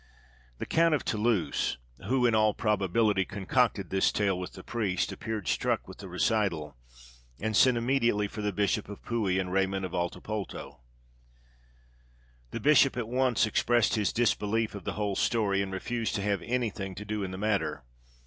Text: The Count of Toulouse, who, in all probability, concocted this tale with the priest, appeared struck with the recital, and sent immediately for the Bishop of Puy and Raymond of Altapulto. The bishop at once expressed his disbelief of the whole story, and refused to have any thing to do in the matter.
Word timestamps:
The 0.57 0.65
Count 0.65 0.95
of 0.95 1.05
Toulouse, 1.05 1.77
who, 2.07 2.25
in 2.25 2.33
all 2.33 2.55
probability, 2.55 3.23
concocted 3.23 3.91
this 3.91 4.11
tale 4.11 4.39
with 4.39 4.53
the 4.53 4.63
priest, 4.63 5.11
appeared 5.11 5.47
struck 5.47 5.87
with 5.87 5.99
the 5.99 6.09
recital, 6.09 6.75
and 7.39 7.55
sent 7.55 7.77
immediately 7.77 8.27
for 8.27 8.41
the 8.41 8.51
Bishop 8.51 8.89
of 8.89 9.03
Puy 9.05 9.37
and 9.37 9.51
Raymond 9.51 9.85
of 9.85 9.93
Altapulto. 9.93 10.79
The 12.49 12.59
bishop 12.59 12.97
at 12.97 13.09
once 13.09 13.45
expressed 13.45 13.93
his 13.93 14.11
disbelief 14.11 14.73
of 14.73 14.85
the 14.85 14.93
whole 14.93 15.15
story, 15.15 15.61
and 15.61 15.71
refused 15.71 16.15
to 16.15 16.23
have 16.23 16.41
any 16.41 16.71
thing 16.71 16.95
to 16.95 17.05
do 17.05 17.21
in 17.23 17.29
the 17.29 17.37
matter. 17.37 17.83